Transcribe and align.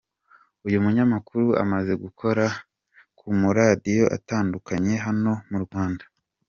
Uyu 0.67 0.77
munyamakuru 0.83 1.45
,amaze 1.63 1.93
gukora 2.03 2.45
ku 3.17 3.25
maradiyo 3.41 4.05
atandukanye 4.17 4.95
hano 5.05 5.31
mu 5.51 5.59
Rwanda. 5.65 6.03